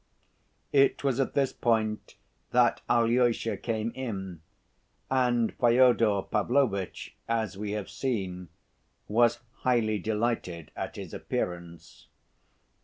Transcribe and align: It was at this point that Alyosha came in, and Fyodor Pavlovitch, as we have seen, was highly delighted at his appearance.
It 0.73 1.03
was 1.03 1.19
at 1.19 1.35
this 1.35 1.53
point 1.53 2.15
that 2.49 2.81
Alyosha 2.89 3.55
came 3.55 3.91
in, 3.93 4.41
and 5.11 5.53
Fyodor 5.53 6.23
Pavlovitch, 6.23 7.15
as 7.27 7.55
we 7.55 7.73
have 7.73 7.87
seen, 7.87 8.49
was 9.07 9.41
highly 9.57 9.99
delighted 9.99 10.71
at 10.75 10.95
his 10.95 11.13
appearance. 11.13 12.07